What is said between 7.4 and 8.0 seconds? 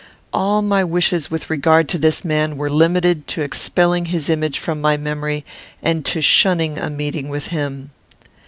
him.